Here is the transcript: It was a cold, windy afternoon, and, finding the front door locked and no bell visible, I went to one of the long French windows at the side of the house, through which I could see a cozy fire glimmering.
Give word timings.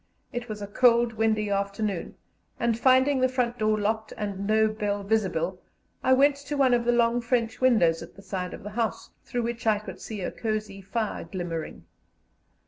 It 0.33 0.49
was 0.49 0.63
a 0.63 0.67
cold, 0.67 1.13
windy 1.13 1.51
afternoon, 1.51 2.15
and, 2.59 2.75
finding 2.79 3.19
the 3.19 3.29
front 3.29 3.59
door 3.59 3.79
locked 3.79 4.11
and 4.17 4.47
no 4.47 4.67
bell 4.67 5.03
visible, 5.03 5.61
I 6.03 6.11
went 6.11 6.37
to 6.37 6.57
one 6.57 6.73
of 6.73 6.85
the 6.85 6.91
long 6.91 7.21
French 7.21 7.61
windows 7.61 8.01
at 8.01 8.15
the 8.15 8.23
side 8.23 8.55
of 8.55 8.63
the 8.63 8.71
house, 8.71 9.11
through 9.23 9.43
which 9.43 9.67
I 9.67 9.77
could 9.77 10.01
see 10.01 10.21
a 10.21 10.31
cozy 10.31 10.81
fire 10.81 11.23
glimmering. 11.25 11.85